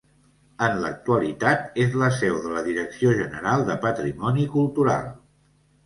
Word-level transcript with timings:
En 0.67 0.79
l’actualitat 0.83 1.77
és 1.85 1.99
la 2.05 2.09
seu 2.17 2.41
de 2.47 2.55
la 2.55 2.65
Direcció 2.71 3.15
General 3.23 3.69
de 3.71 3.79
Patrimoni 3.87 4.51
Cultural. 4.59 5.11